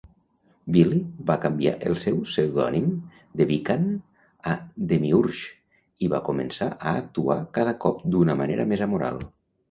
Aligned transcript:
Billy 0.75 0.99
va 1.25 1.33
canviar 1.41 1.73
el 1.89 1.97
seu 2.03 2.15
pseudònim 2.29 2.87
de 3.41 3.45
Wiccan 3.51 3.83
a 4.53 4.55
Demiurge, 4.93 5.51
i 6.07 6.09
va 6.13 6.21
començar 6.29 6.69
a 6.77 6.95
actuar 7.03 7.37
cada 7.59 7.75
cop 7.85 8.01
d'una 8.15 8.37
manera 8.41 8.67
més 8.73 8.83
amoral. 8.87 9.21